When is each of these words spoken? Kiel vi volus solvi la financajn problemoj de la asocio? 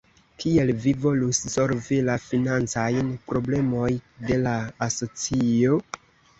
Kiel 0.43 0.69
vi 0.85 0.93
volus 1.03 1.41
solvi 1.55 1.99
la 2.07 2.15
financajn 2.25 3.13
problemoj 3.29 3.93
de 4.33 4.43
la 4.49 4.57
asocio? 4.91 5.81